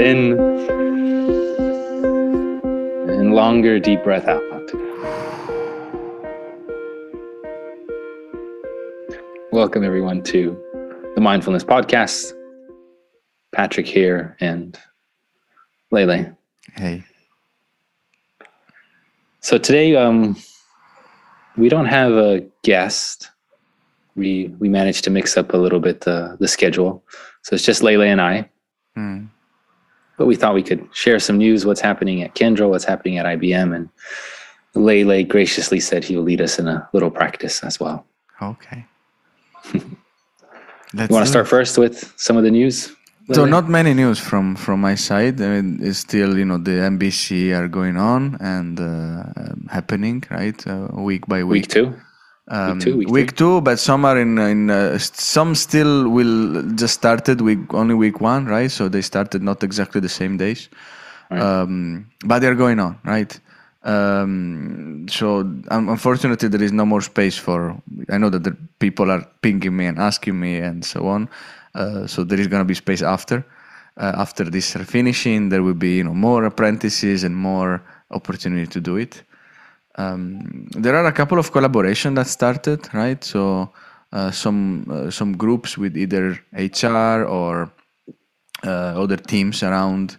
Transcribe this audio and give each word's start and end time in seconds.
in 0.00 0.32
and 3.10 3.34
longer 3.34 3.78
deep 3.78 4.02
breath 4.02 4.26
out. 4.26 4.40
Welcome, 9.52 9.84
everyone, 9.84 10.22
to 10.22 10.58
the 11.14 11.20
Mindfulness 11.20 11.64
Podcast. 11.64 12.32
Patrick 13.52 13.86
here 13.86 14.36
and 14.40 14.78
Lele. 15.90 16.34
Hey. 16.76 17.04
So 19.40 19.58
today, 19.58 19.96
um, 19.96 20.36
we 21.58 21.68
don't 21.68 21.86
have 21.86 22.12
a 22.12 22.46
guest. 22.62 23.30
We 24.16 24.54
we 24.58 24.70
managed 24.70 25.04
to 25.04 25.10
mix 25.10 25.36
up 25.36 25.52
a 25.52 25.58
little 25.58 25.80
bit 25.80 26.00
the 26.02 26.38
the 26.40 26.48
schedule, 26.48 27.04
so 27.42 27.54
it's 27.54 27.64
just 27.64 27.82
Lele 27.82 28.02
and 28.02 28.20
I. 28.20 28.48
Hmm. 28.94 29.26
But 30.20 30.26
we 30.26 30.36
thought 30.36 30.52
we 30.52 30.62
could 30.62 30.86
share 30.92 31.18
some 31.18 31.38
news, 31.38 31.64
what's 31.64 31.80
happening 31.80 32.22
at 32.22 32.34
Kyndryl, 32.34 32.68
what's 32.68 32.84
happening 32.84 33.16
at 33.16 33.24
IBM, 33.24 33.74
and 33.74 33.88
Lele 34.74 35.24
graciously 35.24 35.80
said 35.80 36.04
he 36.04 36.14
will 36.14 36.24
lead 36.24 36.42
us 36.42 36.58
in 36.58 36.68
a 36.68 36.86
little 36.92 37.10
practice 37.10 37.64
as 37.64 37.80
well. 37.80 38.04
Okay. 38.42 38.84
You 40.92 41.06
want 41.08 41.24
to 41.24 41.30
start 41.30 41.46
first 41.46 41.78
with 41.78 42.12
some 42.16 42.36
of 42.36 42.42
the 42.42 42.50
news? 42.50 42.94
So 43.32 43.44
not 43.46 43.68
many 43.68 43.94
news 43.94 44.18
from 44.18 44.56
from 44.56 44.80
my 44.80 44.96
side. 44.96 45.40
I 45.40 45.48
mean, 45.54 45.78
it's 45.80 46.00
still 46.00 46.36
you 46.36 46.44
know 46.44 46.58
the 46.58 46.76
MBC 46.94 47.54
are 47.58 47.68
going 47.68 47.96
on 47.96 48.36
and 48.40 48.74
uh, 48.80 49.22
happening 49.70 50.24
right 50.30 50.60
uh, 50.66 50.88
week 51.08 51.28
by 51.28 51.44
week. 51.44 51.62
week 51.62 51.68
two. 51.68 51.94
Um, 52.50 52.80
two, 52.80 52.96
week 52.96 53.08
week 53.08 53.36
two, 53.36 53.60
but 53.60 53.78
some 53.78 54.04
are 54.04 54.18
in 54.18 54.36
in 54.38 54.70
uh, 54.70 54.98
some 54.98 55.54
still 55.54 56.08
will 56.08 56.62
just 56.74 56.94
started 56.94 57.40
week 57.40 57.72
only 57.72 57.94
week 57.94 58.20
one, 58.20 58.46
right? 58.46 58.70
So 58.70 58.88
they 58.88 59.02
started 59.02 59.40
not 59.42 59.62
exactly 59.62 60.00
the 60.00 60.08
same 60.08 60.36
days, 60.36 60.68
Right. 61.30 61.40
um, 61.40 62.06
but 62.24 62.40
they're 62.40 62.56
going 62.56 62.80
on, 62.80 62.98
right? 63.04 63.38
Um, 63.84 65.06
so 65.08 65.40
un- 65.70 65.88
unfortunately, 65.88 66.48
there 66.48 66.62
is 66.62 66.72
no 66.72 66.84
more 66.84 67.00
space 67.02 67.38
for. 67.38 67.80
I 68.10 68.18
know 68.18 68.30
that 68.30 68.42
the 68.42 68.56
people 68.80 69.10
are 69.10 69.24
pinging 69.42 69.76
me 69.76 69.86
and 69.86 69.98
asking 69.98 70.38
me 70.40 70.58
and 70.58 70.84
so 70.84 71.06
on. 71.06 71.28
Uh, 71.74 72.06
so 72.06 72.24
there 72.24 72.40
is 72.40 72.48
gonna 72.48 72.64
be 72.64 72.74
space 72.74 73.02
after. 73.02 73.44
Uh, 73.96 74.12
after 74.16 74.44
this 74.44 74.72
finishing, 74.86 75.50
there 75.50 75.62
will 75.62 75.74
be 75.88 75.98
you 75.98 76.04
know 76.04 76.14
more 76.14 76.44
apprentices 76.44 77.22
and 77.22 77.36
more 77.36 77.80
opportunity 78.10 78.66
to 78.66 78.80
do 78.80 78.96
it. 78.96 79.22
Um, 80.00 80.66
there 80.84 80.96
are 80.96 81.06
a 81.06 81.12
couple 81.12 81.38
of 81.38 81.52
collaboration 81.52 82.14
that 82.14 82.26
started, 82.26 82.80
right? 82.94 83.22
So 83.22 83.70
uh, 84.12 84.30
some 84.30 84.86
uh, 84.90 85.10
some 85.10 85.36
groups 85.36 85.76
with 85.76 85.96
either 85.96 86.38
HR 86.52 87.24
or 87.38 87.70
uh, 88.64 89.02
other 89.02 89.16
teams 89.16 89.62
around 89.62 90.16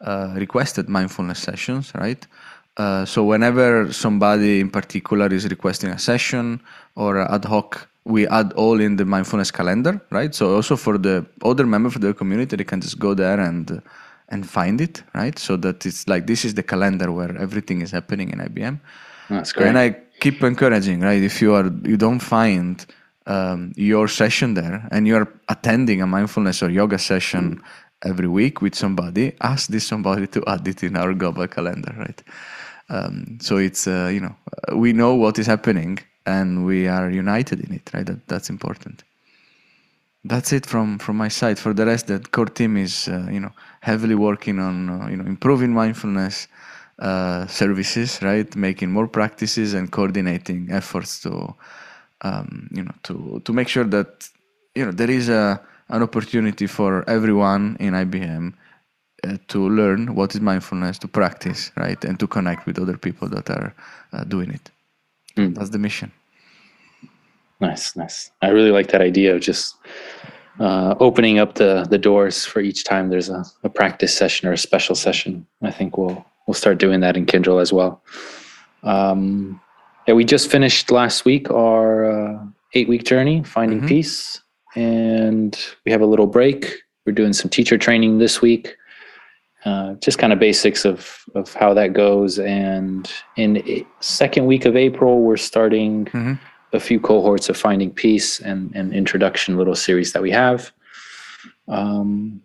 uh, 0.00 0.34
requested 0.36 0.88
mindfulness 0.88 1.40
sessions, 1.40 1.92
right? 1.94 2.26
Uh, 2.76 3.04
so 3.04 3.22
whenever 3.24 3.92
somebody 3.92 4.60
in 4.60 4.70
particular 4.70 5.26
is 5.26 5.44
requesting 5.48 5.90
a 5.90 5.98
session 5.98 6.60
or 6.96 7.18
ad 7.36 7.44
hoc, 7.44 7.88
we 8.04 8.26
add 8.28 8.52
all 8.54 8.80
in 8.80 8.96
the 8.96 9.04
mindfulness 9.04 9.50
calendar, 9.50 10.00
right? 10.10 10.34
So 10.34 10.54
also 10.54 10.76
for 10.76 10.98
the 10.98 11.24
other 11.44 11.66
members 11.66 11.94
of 11.96 12.02
the 12.02 12.14
community, 12.14 12.56
they 12.56 12.64
can 12.64 12.80
just 12.80 12.98
go 12.98 13.14
there 13.14 13.40
and 13.40 13.82
and 14.28 14.48
find 14.48 14.80
it, 14.80 15.02
right? 15.14 15.38
So 15.38 15.56
that 15.56 15.86
it's 15.86 16.08
like 16.08 16.26
this 16.26 16.44
is 16.44 16.54
the 16.54 16.62
calendar 16.62 17.12
where 17.12 17.36
everything 17.36 17.82
is 17.82 17.90
happening 17.90 18.30
in 18.30 18.38
IBM. 18.38 18.78
That's 19.28 19.52
great. 19.52 19.68
And 19.68 19.78
I 19.78 19.96
keep 20.20 20.42
encouraging, 20.42 21.00
right? 21.00 21.22
If 21.22 21.40
you 21.42 21.54
are 21.54 21.70
you 21.84 21.96
don't 21.96 22.20
find 22.20 22.84
um, 23.26 23.72
your 23.76 24.08
session 24.08 24.54
there 24.54 24.86
and 24.90 25.06
you 25.06 25.16
are 25.16 25.28
attending 25.48 26.02
a 26.02 26.06
mindfulness 26.06 26.62
or 26.62 26.70
yoga 26.70 26.98
session 26.98 27.62
every 28.04 28.28
week 28.28 28.60
with 28.60 28.74
somebody, 28.74 29.32
ask 29.40 29.68
this 29.68 29.86
somebody 29.86 30.26
to 30.26 30.44
add 30.46 30.66
it 30.68 30.82
in 30.82 30.96
our 30.96 31.14
global 31.14 31.46
calendar, 31.48 31.94
right? 31.98 32.22
Um, 32.90 33.38
so 33.40 33.56
it's 33.56 33.86
uh, 33.86 34.10
you 34.12 34.20
know 34.20 34.36
uh, 34.68 34.76
we 34.76 34.92
know 34.92 35.14
what 35.14 35.38
is 35.38 35.46
happening 35.46 35.98
and 36.26 36.66
we 36.66 36.86
are 36.86 37.10
united 37.10 37.60
in 37.60 37.72
it, 37.74 37.90
right? 37.94 38.06
That 38.06 38.26
that's 38.28 38.50
important. 38.50 39.04
That's 40.24 40.52
it 40.52 40.66
from 40.66 40.98
from 40.98 41.16
my 41.16 41.28
side. 41.28 41.58
For 41.58 41.72
the 41.74 41.86
rest, 41.86 42.06
that 42.08 42.30
core 42.30 42.46
team 42.46 42.76
is 42.76 43.08
uh, 43.08 43.26
you 43.30 43.40
know 43.40 43.52
heavily 43.80 44.14
working 44.14 44.58
on 44.58 44.90
uh, 44.90 45.08
you 45.08 45.16
know 45.16 45.24
improving 45.24 45.72
mindfulness 45.72 46.48
uh, 46.98 47.46
services, 47.46 48.20
right? 48.22 48.54
Making 48.56 48.90
more 48.90 49.08
practices 49.08 49.74
and 49.74 49.90
coordinating 49.90 50.68
efforts 50.70 51.20
to 51.22 51.54
um, 52.22 52.68
you 52.72 52.82
know 52.82 52.94
to 53.04 53.40
to 53.44 53.52
make 53.52 53.68
sure 53.68 53.84
that 53.84 54.28
you 54.74 54.84
know 54.84 54.92
there 54.92 55.10
is 55.10 55.28
a 55.28 55.60
an 55.88 56.02
opportunity 56.02 56.66
for 56.66 57.08
everyone 57.08 57.76
in 57.78 57.92
IBM 57.92 58.54
uh, 59.24 59.36
to 59.48 59.68
learn 59.68 60.14
what 60.14 60.34
is 60.34 60.40
mindfulness, 60.40 60.98
to 60.98 61.08
practice, 61.08 61.70
right, 61.76 62.02
and 62.04 62.18
to 62.18 62.26
connect 62.26 62.66
with 62.66 62.78
other 62.78 62.96
people 62.96 63.28
that 63.28 63.50
are 63.50 63.74
uh, 64.12 64.24
doing 64.24 64.50
it. 64.50 64.70
Mm. 65.36 65.54
That's 65.54 65.70
the 65.70 65.78
mission. 65.78 66.10
Nice, 67.60 67.96
nice. 67.96 68.30
I 68.42 68.48
really 68.48 68.70
like 68.70 68.88
that 68.88 69.00
idea 69.00 69.34
of 69.34 69.40
just 69.40 69.76
uh, 70.60 70.94
opening 71.00 71.38
up 71.38 71.54
the 71.54 71.86
the 71.90 71.98
doors 71.98 72.44
for 72.44 72.60
each 72.60 72.84
time 72.84 73.10
there's 73.10 73.28
a, 73.28 73.44
a 73.64 73.68
practice 73.68 74.16
session 74.16 74.48
or 74.48 74.52
a 74.52 74.58
special 74.58 74.94
session. 74.94 75.46
I 75.62 75.70
think 75.70 75.98
we'll 75.98 76.24
we'll 76.46 76.54
start 76.54 76.78
doing 76.78 77.00
that 77.00 77.16
in 77.16 77.26
Kyndryl 77.26 77.60
as 77.60 77.72
well. 77.72 78.02
Um, 78.82 79.60
yeah, 80.06 80.14
we 80.14 80.24
just 80.24 80.50
finished 80.50 80.90
last 80.90 81.24
week 81.24 81.50
our 81.50 82.04
uh, 82.04 82.44
eight 82.74 82.88
week 82.88 83.04
journey, 83.04 83.42
finding 83.44 83.80
Mhm. 83.80 83.88
peace, 83.88 84.42
and 84.76 85.58
we 85.84 85.92
have 85.92 86.00
a 86.02 86.06
little 86.06 86.26
break. 86.26 86.74
We're 87.06 87.12
doing 87.12 87.32
some 87.32 87.48
teacher 87.50 87.78
training 87.78 88.18
this 88.18 88.42
week. 88.42 88.76
Uh, 89.64 89.94
just 89.94 90.18
kind 90.18 90.32
of 90.32 90.38
basics 90.38 90.84
of 90.84 91.24
of 91.34 91.54
how 91.54 91.72
that 91.74 91.94
goes, 91.94 92.38
and 92.38 93.10
in 93.36 93.56
a- 93.66 93.86
second 94.00 94.44
week 94.46 94.66
of 94.66 94.76
April, 94.76 95.20
we're 95.22 95.38
starting 95.38 96.04
Mhm. 96.06 96.38
a 96.74 96.80
few 96.80 97.00
cohorts 97.00 97.48
of 97.48 97.56
finding 97.56 97.90
peace 97.90 98.40
and 98.40 98.70
and 98.74 98.92
introduction 98.92 99.56
little 99.56 99.74
series 99.76 100.12
that 100.12 100.20
we 100.20 100.30
have 100.32 100.70
um, 101.68 102.40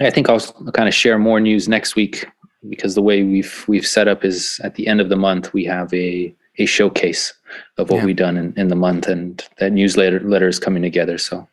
i 0.00 0.10
think 0.10 0.28
i'll 0.28 0.40
kind 0.72 0.88
of 0.88 0.94
share 0.94 1.18
more 1.18 1.38
news 1.40 1.68
next 1.68 1.94
week 1.96 2.26
because 2.68 2.94
the 2.94 3.02
way 3.02 3.22
we've 3.22 3.64
we've 3.68 3.86
set 3.86 4.08
up 4.08 4.24
is 4.24 4.60
at 4.64 4.74
the 4.76 4.86
end 4.86 5.00
of 5.00 5.08
the 5.08 5.16
month 5.16 5.52
we 5.52 5.64
have 5.64 5.92
a 5.94 6.34
a 6.58 6.66
showcase 6.66 7.32
of 7.78 7.90
what 7.90 7.98
Yeah. 7.98 8.04
we've 8.06 8.16
done 8.16 8.36
in, 8.36 8.54
in 8.56 8.68
the 8.68 8.76
month 8.76 9.08
and 9.08 9.42
that 9.58 9.72
newsletter 9.72 10.20
letter 10.20 10.48
is 10.48 10.58
coming 10.60 10.82
together 10.82 11.18
so 11.18 11.46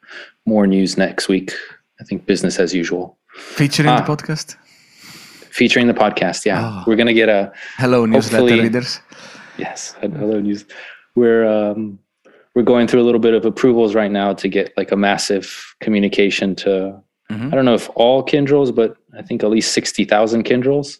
more 0.46 0.68
news 0.68 0.98
next 0.98 1.28
week 1.28 1.52
i 2.00 2.04
think 2.04 2.26
business 2.26 2.60
as 2.60 2.74
usual 2.74 3.18
Featuring 3.36 3.88
the 3.96 4.04
Ah. 4.04 4.06
podcast. 4.06 4.56
featuring 5.50 5.88
the 5.88 5.94
podcast 5.94 6.46
yeah 6.46 6.60
Ah. 6.62 6.84
we're 6.88 6.96
gonna 6.96 7.14
get 7.14 7.30
a 7.30 7.52
Hello, 7.78 8.06
newsletter 8.06 8.46
readers. 8.62 9.00
Yes, 9.58 9.94
hello 10.02 10.40
news. 10.40 10.66
We're 11.16 11.46
um, 11.46 12.00
we're 12.56 12.64
going 12.74 12.88
through 12.88 13.02
a 13.02 13.08
little 13.10 13.20
bit 13.20 13.34
of 13.34 13.46
approvals 13.46 13.94
right 13.96 14.10
now 14.12 14.34
to 14.34 14.48
get 14.48 14.74
like 14.78 14.92
a 14.92 14.96
massive 14.98 15.76
communication 15.82 16.56
to. 16.64 17.02
Mhm. 17.32 17.48
I 17.52 17.56
don't 17.56 17.66
know 17.66 17.74
if 17.76 17.90
all 17.96 18.24
Kyndryls, 18.26 18.74
but 18.76 18.96
I 19.18 19.22
think 19.22 19.44
at 19.44 19.50
least 19.50 19.72
sixty 19.74 20.04
thousand 20.06 20.44
Kyndryls, 20.46 21.00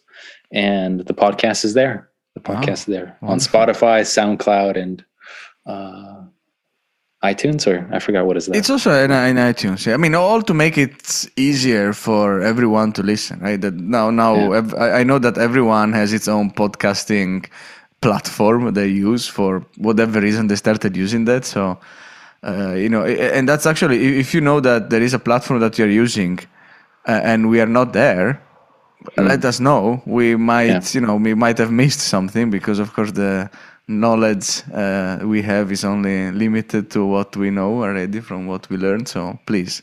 and 0.52 1.00
the 1.10 1.14
podcast 1.14 1.64
is 1.64 1.74
there. 1.74 2.08
The 2.34 2.40
Wow. 2.40 2.60
podcast 2.60 2.80
is 2.88 2.90
there 2.96 3.16
on 3.22 3.38
Spotify, 3.38 3.98
SoundCloud, 4.16 4.74
and 4.84 5.04
uh, 5.66 6.22
iTunes. 7.24 7.66
Or 7.66 7.76
I 7.94 7.98
forgot 7.98 8.26
what 8.26 8.36
is 8.36 8.46
that. 8.46 8.56
It's 8.56 8.70
also 8.70 8.90
in, 9.04 9.10
in 9.10 9.36
iTunes. 9.36 9.86
yeah. 9.86 9.94
I 9.94 9.96
mean, 9.98 10.14
all 10.14 10.42
to 10.42 10.54
make 10.54 10.76
it 10.78 11.26
easier 11.36 11.92
for 11.92 12.40
everyone 12.40 12.92
to 12.94 13.02
listen, 13.02 13.38
right? 13.40 13.60
That 13.60 13.74
now, 13.74 14.10
now 14.10 14.32
Yeah. 14.34 14.74
I 15.00 15.02
know 15.04 15.18
that 15.18 15.36
everyone 15.38 15.92
has 15.92 16.12
its 16.12 16.26
own 16.28 16.50
podcasting 16.50 17.46
platform 18.00 18.74
they 18.74 18.88
use 18.88 19.28
for 19.28 19.64
whatever 19.78 20.20
reason 20.20 20.48
they 20.48 20.56
started 20.56 20.96
using 20.96 21.24
that. 21.26 21.44
So, 21.44 21.78
uh, 22.44 22.74
you 22.74 22.88
know, 22.88 23.04
and 23.04 23.48
that's 23.48 23.66
actually 23.66 24.18
if 24.18 24.34
you 24.34 24.40
know 24.40 24.60
that 24.60 24.90
there 24.90 25.02
is 25.02 25.14
a 25.14 25.18
platform 25.18 25.60
that 25.60 25.78
you're 25.78 25.90
using, 25.90 26.38
uh, 27.06 27.20
and 27.22 27.48
we 27.48 27.60
are 27.60 27.66
not 27.66 27.92
there, 27.92 28.42
let 29.16 29.44
us 29.44 29.60
know. 29.60 30.02
We 30.06 30.36
might. 30.36 30.66
Yeah. 30.66 30.80
you 30.94 31.00
know, 31.00 31.16
we 31.16 31.34
might 31.34 31.58
have 31.58 31.70
missed 31.70 32.00
something 32.00 32.50
because, 32.50 32.78
of 32.78 32.92
course, 32.92 33.12
the 33.12 33.50
knowledge 33.88 34.62
uh, 34.72 35.18
we 35.22 35.42
have 35.42 35.72
is 35.72 35.84
only 35.84 36.30
limited 36.32 36.90
to 36.90 37.04
what 37.04 37.36
we 37.36 37.50
know 37.50 37.82
already 37.82 38.20
from 38.20 38.46
what 38.46 38.68
we 38.70 38.76
learned. 38.76 39.08
So 39.08 39.38
please, 39.46 39.82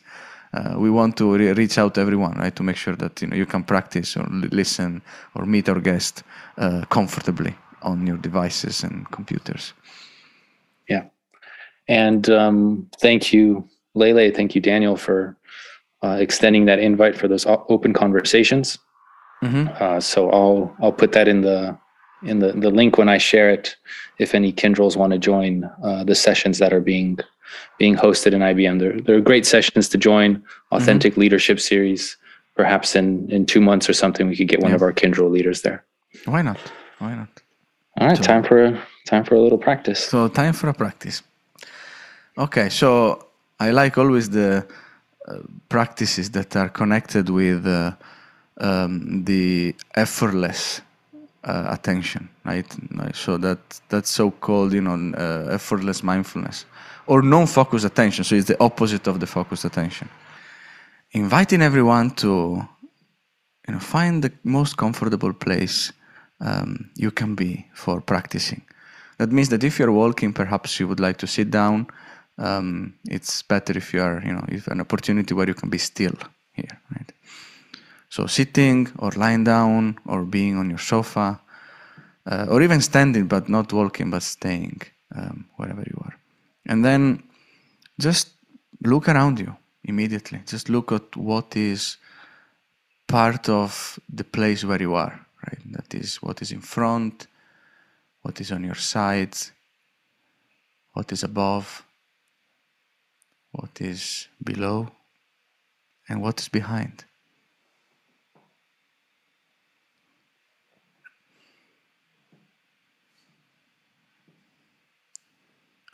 uh, 0.53 0.75
we 0.77 0.89
want 0.89 1.17
to 1.17 1.35
re- 1.35 1.53
reach 1.53 1.77
out 1.77 1.95
to 1.95 2.01
everyone, 2.01 2.37
right, 2.37 2.55
to 2.55 2.63
make 2.63 2.77
sure 2.77 2.95
that 2.95 3.21
you 3.21 3.27
know 3.27 3.35
you 3.35 3.45
can 3.45 3.63
practice 3.63 4.17
or 4.17 4.25
li- 4.29 4.49
listen 4.51 5.01
or 5.35 5.45
meet 5.45 5.69
our 5.69 5.79
guest 5.79 6.23
uh, 6.57 6.85
comfortably 6.89 7.55
on 7.81 8.07
your 8.07 8.17
devices 8.17 8.83
and 8.83 9.09
computers. 9.11 9.73
Yeah. 10.87 11.05
And 11.89 12.29
um, 12.29 12.87
thank 13.01 13.33
you, 13.33 13.67
Lele. 13.95 14.31
Thank 14.31 14.53
you, 14.55 14.61
Daniel, 14.61 14.95
for 14.95 15.35
uh, 16.03 16.17
extending 16.21 16.65
that 16.65 16.79
invite 16.79 17.17
for 17.17 17.27
those 17.27 17.45
open 17.47 17.93
conversations. 17.93 18.77
Mhm. 19.43 19.67
Uh, 19.81 19.99
so 19.99 20.29
I'll 20.29 20.75
I'll 20.81 20.91
put 20.93 21.11
that 21.13 21.27
in 21.27 21.41
the 21.41 21.77
in 22.23 22.39
the, 22.39 22.51
the 22.51 22.69
link 22.69 22.97
when 22.97 23.09
I 23.09 23.17
share 23.17 23.49
it. 23.49 23.75
If 24.19 24.35
any 24.35 24.51
Kyndryls 24.53 24.95
want 24.97 25.13
to 25.13 25.19
join 25.19 25.63
uh, 25.83 26.03
the 26.03 26.15
sessions 26.15 26.59
that 26.59 26.71
are 26.73 26.81
being 26.81 27.17
being 27.79 27.95
hosted 27.95 28.33
in 28.33 28.41
IBM, 28.41 28.79
they're 28.79 28.99
they're 29.01 29.21
great 29.21 29.45
sessions 29.45 29.89
to 29.89 29.97
join. 29.97 30.43
Authentic 30.71 31.17
leadership 31.17 31.59
series, 31.59 32.17
perhaps 32.55 32.95
in 32.95 33.29
in 33.31 33.45
two 33.45 33.61
months 33.61 33.89
or 33.89 33.93
something, 33.93 34.27
we 34.27 34.35
could 34.35 34.49
get 34.49 34.59
one 34.61 34.73
of 34.73 34.81
our 34.81 34.93
Kyndryl 34.93 35.31
leaders 35.31 35.61
there. 35.63 35.83
Why 36.25 36.41
not? 36.43 36.57
Why 36.99 37.15
not? 37.15 37.29
All 37.99 38.07
right, 38.07 38.17
So- 38.17 38.23
time 38.23 38.43
for 38.43 38.77
time 39.07 39.23
for 39.23 39.35
a 39.35 39.41
little 39.41 39.57
practice. 39.57 39.99
So 40.03 40.27
time 40.27 40.53
for 40.53 40.67
a 40.69 40.73
practice. 40.73 41.23
Okay, 42.39 42.69
so 42.69 43.27
I 43.59 43.71
like 43.71 43.97
always 43.97 44.29
the 44.29 44.65
uh, 45.27 45.39
practices 45.67 46.29
that 46.31 46.55
are 46.55 46.69
connected 46.69 47.29
with 47.29 47.67
uh, 47.67 47.91
um, 48.61 49.25
the 49.25 49.75
effortless 49.95 50.79
uh, 51.43 51.67
attention, 51.69 52.29
right? 52.45 52.65
So 53.13 53.37
that 53.39 53.59
that's 53.89 54.09
so 54.09 54.31
called, 54.31 54.71
you 54.71 54.79
know, 54.79 55.13
uh, 55.17 55.53
effortless 55.53 56.01
mindfulness 56.01 56.65
or 57.07 57.21
non-focused 57.21 57.85
attention. 57.85 58.23
So 58.23 58.35
it's 58.35 58.47
the 58.47 58.63
opposite 58.63 59.07
of 59.07 59.19
the 59.19 59.27
focused 59.27 59.65
attention. 59.65 60.07
Inviting 61.11 61.61
everyone 61.61 62.11
to 62.11 62.65
you 63.67 63.73
know 63.73 63.79
find 63.79 64.23
the 64.23 64.31
most 64.43 64.77
comfortable 64.77 65.33
place 65.33 65.91
um, 66.39 66.89
you 66.95 67.11
can 67.11 67.35
be 67.35 67.67
for 67.73 67.99
practicing 67.99 68.61
that 69.17 69.31
means 69.31 69.49
that 69.49 69.63
if 69.63 69.77
you're 69.77 69.91
walking 69.91 70.33
perhaps 70.33 70.79
you 70.79 70.87
would 70.87 70.99
like 70.99 71.17
to 71.17 71.27
sit 71.27 71.51
down 71.51 71.85
um, 72.39 72.93
it's 73.05 73.43
better 73.43 73.77
if 73.77 73.93
you 73.93 74.01
are 74.01 74.21
you 74.25 74.33
know 74.33 74.45
if 74.47 74.67
an 74.67 74.81
opportunity 74.81 75.33
where 75.33 75.47
you 75.47 75.53
can 75.53 75.69
be 75.69 75.77
still 75.77 76.15
here 76.53 76.79
right? 76.95 77.11
So 78.09 78.25
sitting 78.25 78.87
or 78.97 79.11
lying 79.11 79.43
down 79.43 79.99
or 80.05 80.23
being 80.23 80.57
on 80.57 80.69
your 80.69 80.79
sofa 80.79 81.39
uh, 82.25 82.47
or 82.49 82.61
even 82.61 82.81
standing 82.81 83.27
but 83.27 83.49
not 83.49 83.71
walking 83.71 84.09
but 84.09 84.23
staying 84.23 84.81
um, 85.15 85.45
wherever 85.57 85.81
you 85.81 86.01
are. 86.05 86.15
And 86.65 86.83
then 86.83 87.23
just 87.99 88.29
look 88.83 89.07
around 89.07 89.39
you 89.39 89.55
immediately. 89.83 90.41
Just 90.45 90.69
look 90.69 90.91
at 90.91 91.15
what 91.15 91.55
is 91.55 91.97
part 93.07 93.49
of 93.49 93.99
the 94.07 94.23
place 94.23 94.63
where 94.63 94.81
you 94.81 94.93
are, 94.93 95.25
right? 95.47 95.59
That 95.71 95.93
is 95.93 96.17
what 96.17 96.41
is 96.41 96.51
in 96.51 96.61
front, 96.61 97.27
what 98.21 98.39
is 98.39 98.51
on 98.51 98.63
your 98.63 98.75
sides, 98.75 99.51
what 100.93 101.11
is 101.11 101.23
above, 101.23 101.83
what 103.51 103.81
is 103.81 104.27
below, 104.43 104.91
and 106.07 106.21
what 106.21 106.39
is 106.39 106.49
behind. 106.49 107.05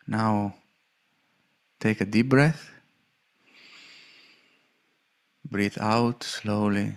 Now, 0.07 0.55
take 1.79 1.99
a 2.01 2.05
deep 2.05 2.29
breath. 2.29 2.69
Breathe 5.49 5.77
out 5.79 6.23
slowly. 6.23 6.95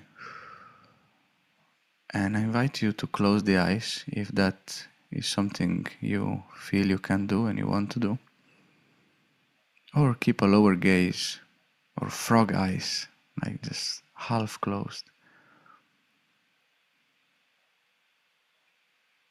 And 2.12 2.36
I 2.36 2.40
invite 2.40 2.82
you 2.82 2.92
to 2.92 3.06
close 3.06 3.42
the 3.44 3.58
eyes 3.58 4.04
if 4.08 4.28
that 4.28 4.86
is 5.10 5.26
something 5.26 5.86
you 6.00 6.42
feel 6.54 6.86
you 6.86 6.98
can 6.98 7.26
do 7.26 7.46
and 7.46 7.58
you 7.58 7.66
want 7.66 7.90
to 7.92 7.98
do. 7.98 8.18
Or 9.94 10.14
keep 10.14 10.42
a 10.42 10.46
lower 10.46 10.76
gaze 10.76 11.40
or 12.00 12.10
frog 12.10 12.52
eyes, 12.52 13.06
like 13.44 13.62
just 13.62 14.02
half 14.14 14.60
closed. 14.60 15.04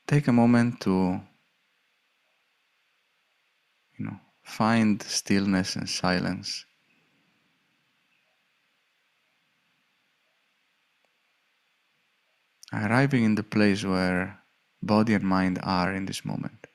Take 0.08 0.28
a 0.28 0.34
moment 0.34 0.82
to 0.82 1.22
you 3.98 4.06
know 4.06 4.20
find 4.44 5.02
stillness 5.04 5.76
and 5.76 5.90
silence. 5.90 6.66
arriving 12.74 13.24
in 13.24 13.36
the 13.36 13.44
place 13.44 13.84
where 13.84 14.40
body 14.82 15.14
and 15.14 15.24
mind 15.24 15.60
are 15.64 15.94
in 15.94 16.06
this 16.06 16.26
moment. 16.26 16.67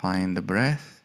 Find 0.00 0.36
the 0.36 0.42
breath. 0.42 1.00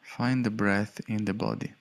Find 0.00 0.46
the 0.46 0.50
breath 0.50 1.00
in 1.08 1.24
the 1.24 1.34
body. 1.34 1.72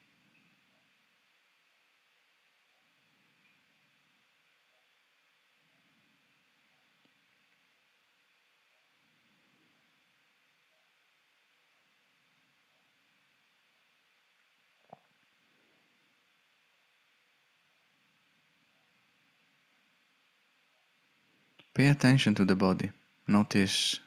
Pay 21.83 21.89
attention 21.89 22.33
to 22.35 22.45
the 22.45 22.55
body. 22.55 22.91
Notice 23.27 23.99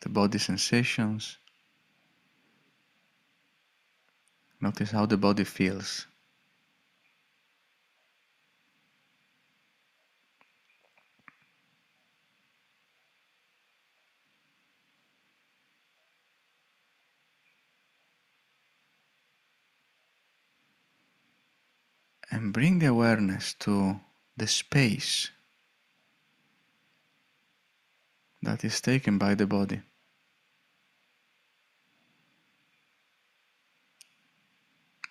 the 0.00 0.10
body 0.10 0.36
sensations. 0.36 1.38
Notice 4.60 4.90
how 4.90 5.06
the 5.06 5.16
body 5.16 5.44
feels. 5.44 6.06
And 22.30 22.52
bring 22.52 22.80
the 22.80 22.88
awareness 22.88 23.54
to 23.60 23.98
the 24.36 24.46
space 24.46 25.30
that 28.42 28.64
is 28.64 28.80
taken 28.80 29.18
by 29.18 29.34
the 29.34 29.46
body. 29.46 29.80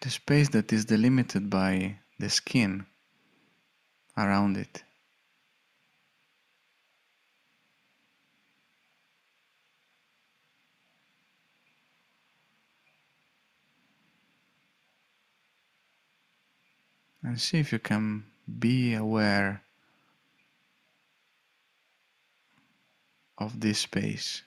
The 0.02 0.10
space 0.10 0.50
that 0.50 0.72
is 0.72 0.86
delimited 0.86 1.50
by 1.50 2.00
the 2.20 2.30
skin 2.30 2.86
around 4.16 4.58
it. 4.58 4.84
And 17.24 17.42
see 17.42 17.60
if 17.60 17.74
you 17.74 17.80
can 17.80 18.24
be 18.60 18.94
aware 18.94 19.64
of 23.38 23.60
this 23.60 23.80
space. 23.80 24.42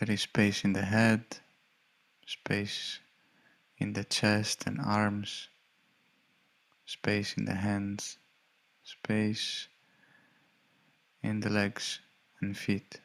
There 0.00 0.12
is 0.12 0.22
space 0.22 0.64
in 0.64 0.72
the 0.72 0.82
head, 0.82 1.24
space 2.26 2.98
in 3.78 3.92
the 3.92 4.04
chest 4.04 4.64
and 4.66 4.80
arms, 4.80 5.48
space 6.84 7.34
in 7.36 7.44
the 7.44 7.54
hands, 7.54 8.18
space 8.82 9.68
in 11.22 11.40
the 11.40 11.48
legs 11.48 12.00
and 12.40 12.56
feet. 12.56 13.00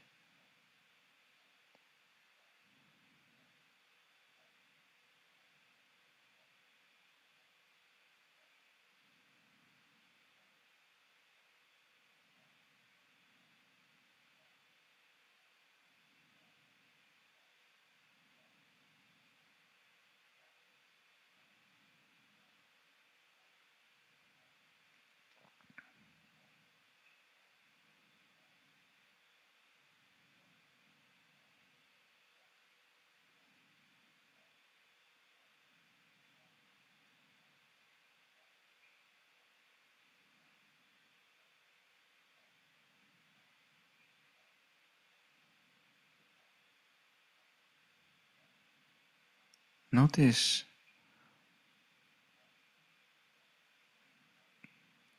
Notice 49.92 50.64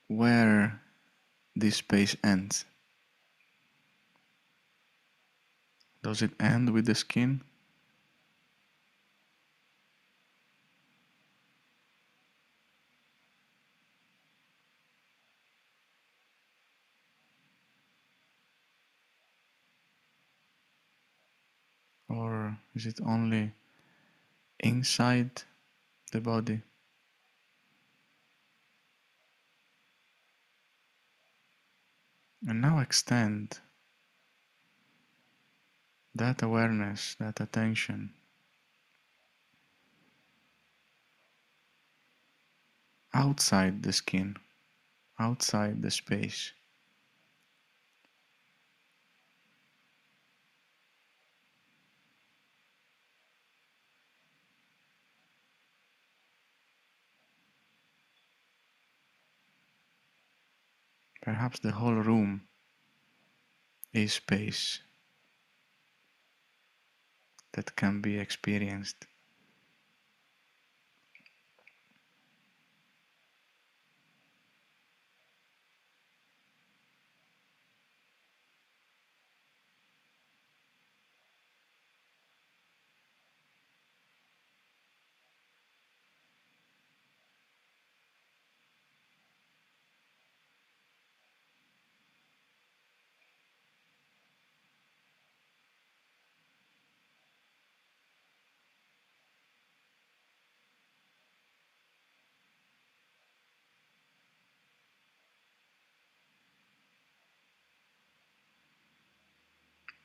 where 0.06 0.80
this 1.56 1.76
space 1.76 2.16
ends. 2.22 2.64
Does 6.02 6.22
it 6.22 6.32
end 6.40 6.70
with 6.70 6.86
the 6.86 6.94
skin? 6.94 7.42
Or 22.08 22.58
is 22.74 22.86
it 22.86 22.98
only 23.04 23.52
inside 24.60 25.42
the 26.12 26.20
body? 26.20 26.62
And 32.46 32.60
now 32.60 32.78
extend 32.78 33.58
that 36.14 36.42
awareness, 36.42 37.16
that 37.18 37.40
attention 37.40 38.14
outside 43.12 43.82
the 43.82 43.92
skin, 43.92 44.36
outside 45.18 45.82
the 45.82 45.90
space. 45.90 46.52
Perhaps 61.40 61.60
the 61.60 61.72
whole 61.72 61.94
room 61.94 62.42
is 63.94 64.12
space 64.12 64.82
that 67.52 67.74
can 67.76 68.02
be 68.02 68.18
experienced. 68.18 69.06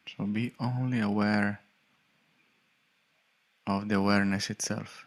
So 0.07 0.25
be 0.25 0.53
only 0.59 0.99
aware 0.99 1.61
of 3.65 3.89
the 3.89 3.95
awareness 3.95 4.49
itself. 4.49 5.05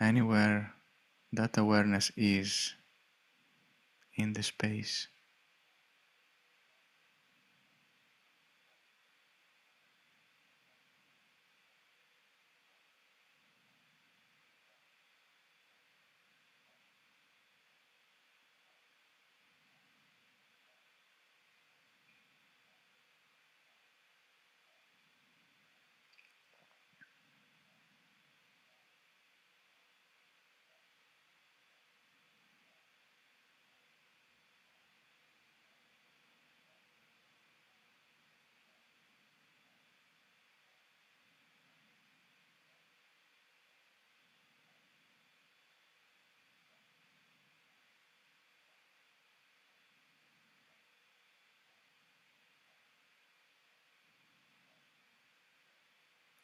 Anywhere 0.00 0.72
that 1.32 1.58
awareness 1.58 2.10
is 2.16 2.74
in 4.16 4.32
the 4.32 4.42
space. 4.42 5.08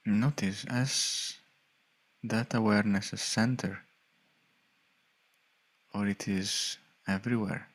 Notice 0.08 0.64
as 0.66 1.34
that 2.22 2.54
awareness 2.54 3.12
is 3.12 3.20
center 3.20 3.80
or 5.92 6.06
it 6.06 6.28
is 6.28 6.78
everywhere. 7.08 7.66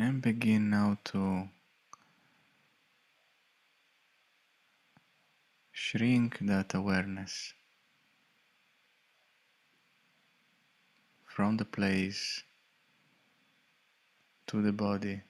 And 0.00 0.22
begin 0.22 0.70
now 0.70 0.96
to 1.06 1.48
shrink 5.72 6.38
that 6.42 6.72
awareness 6.72 7.52
from 11.24 11.56
the 11.56 11.64
place 11.64 12.44
to 14.46 14.62
the 14.62 14.72
body. 14.72 15.22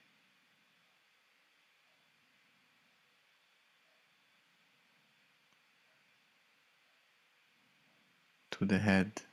To 8.51 8.65
the 8.65 8.77
head. 8.77 9.23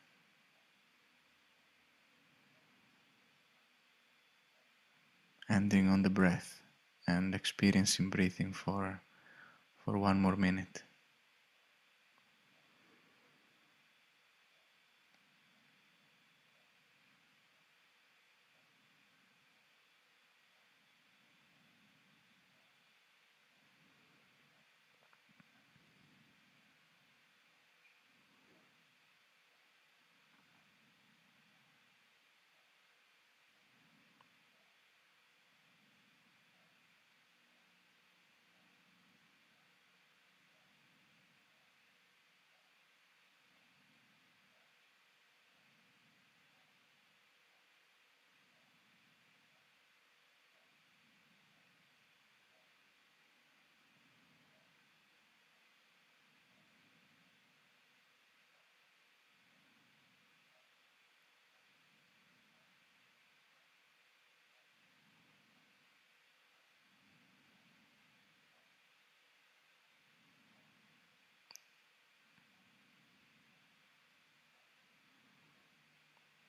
Ending 5.51 5.89
on 5.89 6.03
the 6.03 6.11
breath 6.11 6.63
and 7.07 7.35
experiencing 7.35 8.11
breathing 8.11 8.53
for 8.53 9.03
for 9.77 9.99
one 9.99 10.21
more 10.21 10.37
minute. 10.37 10.83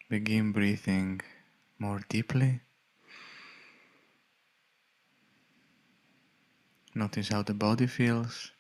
Begin 0.10 0.54
breathing 0.54 1.20
more 1.80 2.00
deeply. 2.08 2.62
Notice 6.96 7.28
how 7.28 7.44
the 7.44 7.54
body 7.54 7.88
feels, 7.88 8.52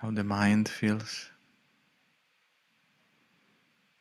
how 0.00 0.10
the 0.10 0.22
mind 0.22 0.68
feels. 0.68 1.30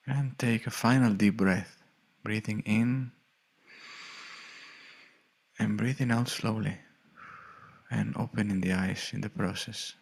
And 0.06 0.38
take 0.38 0.68
a 0.68 0.72
final 0.72 1.14
deep 1.14 1.38
breath, 1.38 1.82
breathing 2.24 2.62
in 2.66 3.12
and 5.58 5.78
breathing 5.78 6.12
out 6.12 6.28
slowly 6.28 6.78
and 7.90 8.16
opening 8.18 8.62
the 8.62 8.74
eyes 8.74 9.12
in 9.14 9.22
the 9.22 9.30
process. 9.30 9.94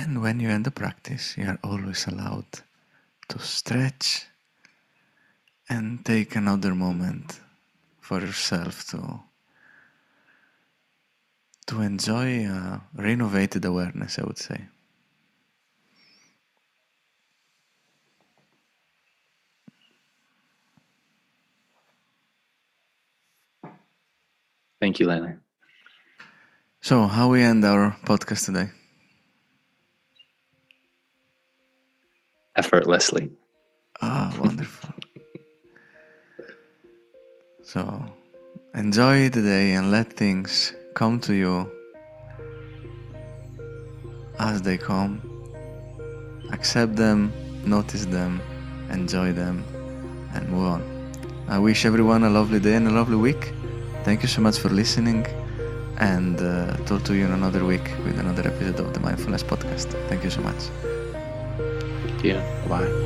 And 0.00 0.22
when 0.22 0.40
you 0.40 0.48
end 0.48 0.64
the 0.64 0.70
practice, 0.70 1.36
you 1.36 1.44
are 1.46 1.58
always 1.62 2.06
allowed 2.06 2.46
to 3.28 3.38
stretch 3.38 4.26
and 5.68 6.02
take 6.04 6.34
another 6.36 6.74
moment 6.74 7.38
for 8.00 8.20
yourself 8.20 8.86
to 8.88 9.20
to 11.66 11.82
enjoy 11.82 12.46
a 12.46 12.82
renovated 12.94 13.64
awareness, 13.64 14.18
I 14.18 14.22
would 14.24 14.38
say. 14.38 14.68
Thank 24.80 24.98
you, 24.98 25.06
Lele. 25.06 25.38
So, 26.80 27.06
how 27.06 27.28
we 27.30 27.42
end 27.42 27.64
our 27.64 27.96
podcast 28.04 28.46
today? 28.46 28.70
Effortlessly. 32.60 33.30
Ah, 34.02 34.28
wonderful. 34.38 34.90
so, 37.62 37.82
enjoy 38.74 39.30
the 39.30 39.40
day 39.40 39.72
and 39.72 39.90
let 39.90 40.12
things 40.12 40.74
come 40.94 41.18
to 41.20 41.32
you 41.32 41.54
as 44.38 44.60
they 44.60 44.76
come. 44.76 45.22
Accept 46.52 46.96
them, 46.96 47.32
notice 47.64 48.04
them, 48.04 48.42
enjoy 48.90 49.32
them, 49.32 49.64
and 50.34 50.42
move 50.52 50.66
on. 50.74 50.82
I 51.48 51.58
wish 51.58 51.86
everyone 51.86 52.24
a 52.24 52.30
lovely 52.38 52.60
day 52.60 52.74
and 52.74 52.86
a 52.88 52.94
lovely 53.00 53.16
week. 53.16 53.54
Thank 54.04 54.20
you 54.20 54.28
so 54.28 54.42
much 54.42 54.58
for 54.58 54.68
listening, 54.68 55.24
and 55.96 56.36
uh, 56.42 56.76
talk 56.88 57.04
to 57.04 57.14
you 57.14 57.24
in 57.24 57.32
another 57.32 57.64
week 57.64 57.86
with 58.04 58.18
another 58.18 58.44
episode 58.52 58.80
of 58.80 58.92
the 58.92 59.00
Mindfulness 59.00 59.42
Podcast. 59.42 59.88
Thank 60.10 60.24
you 60.24 60.30
so 60.38 60.42
much. 60.42 60.89
Yeah. 62.22 62.42
Bye. 62.68 63.00